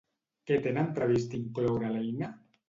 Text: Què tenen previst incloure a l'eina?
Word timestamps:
Què 0.51 0.55
tenen 0.63 0.89
previst 0.95 1.35
incloure 1.41 1.89
a 1.91 1.93
l'eina? 1.99 2.33